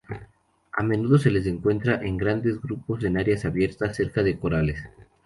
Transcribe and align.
A 0.73 0.81
menudo 0.81 1.19
se 1.19 1.29
les 1.29 1.45
encuentra 1.45 2.01
en 2.03 2.17
grandes 2.17 2.59
grupos 2.59 3.03
en 3.03 3.17
áreas 3.17 3.45
abiertas 3.45 3.95
cerca 3.97 4.23
de 4.23 4.39
corales. 4.39 4.79